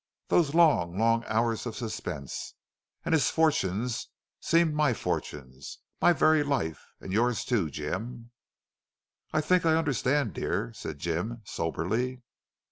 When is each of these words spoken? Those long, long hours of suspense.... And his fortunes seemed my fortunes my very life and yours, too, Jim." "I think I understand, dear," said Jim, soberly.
Those 0.29 0.55
long, 0.55 0.97
long 0.97 1.23
hours 1.27 1.67
of 1.67 1.75
suspense.... 1.75 2.55
And 3.05 3.13
his 3.13 3.29
fortunes 3.29 4.07
seemed 4.39 4.73
my 4.73 4.95
fortunes 4.95 5.77
my 6.01 6.11
very 6.11 6.41
life 6.41 6.87
and 6.99 7.13
yours, 7.13 7.45
too, 7.45 7.69
Jim." 7.69 8.31
"I 9.31 9.41
think 9.41 9.63
I 9.63 9.75
understand, 9.77 10.33
dear," 10.33 10.73
said 10.73 10.97
Jim, 10.97 11.43
soberly. 11.45 12.23